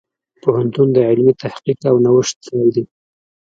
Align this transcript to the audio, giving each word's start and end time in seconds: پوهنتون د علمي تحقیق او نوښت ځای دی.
پوهنتون 0.41 0.87
د 0.93 0.97
علمي 1.09 1.33
تحقیق 1.43 1.79
او 1.89 1.95
نوښت 2.05 2.37
ځای 2.49 2.67
دی. 2.75 2.83